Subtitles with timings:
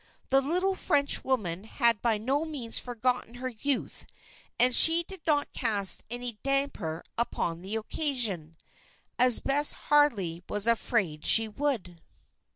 [0.29, 4.07] The little Frenchwoman had by no means forgotten her youth
[4.59, 8.57] and she did not cast any "damper" upon the occasion,
[9.19, 12.01] as Bess Harley was afraid she would.